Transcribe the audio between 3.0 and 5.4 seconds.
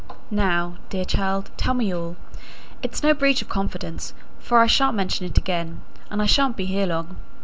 no breach of confidence, for I shan't mention it